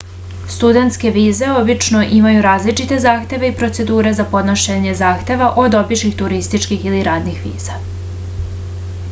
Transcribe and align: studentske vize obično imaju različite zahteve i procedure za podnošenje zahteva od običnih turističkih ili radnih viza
studentske 0.53 1.09
vize 1.17 1.49
obično 1.59 2.01
imaju 2.19 2.41
različite 2.45 2.97
zahteve 3.03 3.51
i 3.53 3.55
procedure 3.61 4.15
za 4.21 4.27
podnošenje 4.33 4.97
zahteva 5.03 5.51
od 5.67 5.79
običnih 5.83 6.17
turističkih 6.25 6.89
ili 6.93 7.05
radnih 7.11 7.47
viza 7.47 7.79